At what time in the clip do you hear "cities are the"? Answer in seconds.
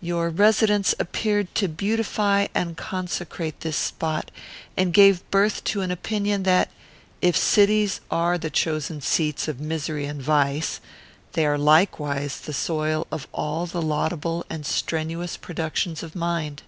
7.36-8.48